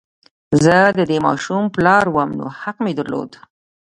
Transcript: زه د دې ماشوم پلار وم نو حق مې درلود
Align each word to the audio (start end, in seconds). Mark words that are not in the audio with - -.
زه 0.63 0.77
د 0.97 0.99
دې 1.09 1.17
ماشوم 1.25 1.63
پلار 1.75 2.05
وم 2.15 2.29
نو 2.39 2.45
حق 2.61 2.77
مې 2.83 2.93
درلود 2.99 3.31